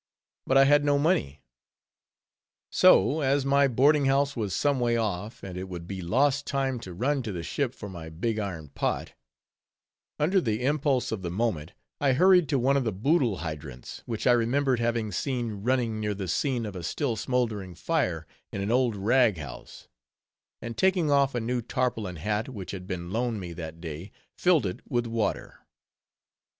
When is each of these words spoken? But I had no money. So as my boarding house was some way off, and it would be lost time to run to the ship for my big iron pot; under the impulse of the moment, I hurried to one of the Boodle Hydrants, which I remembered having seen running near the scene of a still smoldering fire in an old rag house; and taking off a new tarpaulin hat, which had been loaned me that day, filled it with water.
But 0.47 0.57
I 0.57 0.65
had 0.65 0.83
no 0.83 0.97
money. 0.97 1.43
So 2.71 3.19
as 3.21 3.45
my 3.45 3.67
boarding 3.67 4.05
house 4.05 4.35
was 4.35 4.55
some 4.55 4.79
way 4.79 4.97
off, 4.97 5.43
and 5.43 5.55
it 5.55 5.65
would 5.69 5.85
be 5.85 6.01
lost 6.01 6.47
time 6.47 6.79
to 6.79 6.91
run 6.95 7.21
to 7.21 7.31
the 7.31 7.43
ship 7.43 7.71
for 7.75 7.87
my 7.87 8.09
big 8.09 8.39
iron 8.39 8.69
pot; 8.69 9.13
under 10.17 10.41
the 10.41 10.63
impulse 10.63 11.11
of 11.11 11.21
the 11.21 11.29
moment, 11.29 11.73
I 11.99 12.13
hurried 12.13 12.49
to 12.49 12.57
one 12.57 12.77
of 12.77 12.83
the 12.83 12.91
Boodle 12.91 13.37
Hydrants, 13.45 14.01
which 14.07 14.25
I 14.25 14.31
remembered 14.31 14.79
having 14.79 15.11
seen 15.11 15.61
running 15.61 15.99
near 15.99 16.15
the 16.15 16.27
scene 16.27 16.65
of 16.65 16.75
a 16.75 16.81
still 16.81 17.15
smoldering 17.15 17.75
fire 17.75 18.25
in 18.51 18.59
an 18.59 18.71
old 18.71 18.95
rag 18.95 19.37
house; 19.37 19.87
and 20.63 20.75
taking 20.75 21.11
off 21.11 21.35
a 21.35 21.39
new 21.39 21.61
tarpaulin 21.61 22.15
hat, 22.15 22.49
which 22.49 22.71
had 22.71 22.87
been 22.87 23.11
loaned 23.11 23.39
me 23.39 23.53
that 23.53 23.79
day, 23.79 24.11
filled 24.35 24.65
it 24.65 24.79
with 24.89 25.05
water. 25.05 25.59